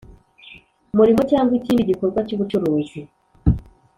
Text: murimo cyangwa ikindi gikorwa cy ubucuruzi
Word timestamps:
murimo 0.97 1.21
cyangwa 1.31 1.53
ikindi 1.59 1.87
gikorwa 1.89 2.19
cy 2.27 2.33
ubucuruzi 2.35 2.99